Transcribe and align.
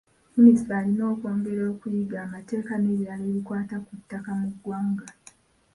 Minisita 0.35 0.71
alina 0.81 1.03
okwongera 1.13 1.63
okuyiga 1.73 2.17
amateeka 2.25 2.73
n’ebirala 2.77 3.23
ebikwata 3.31 3.75
ku 3.85 3.91
ttaka 3.99 4.31
mu 4.39 4.47
ggwanga. 4.53 5.07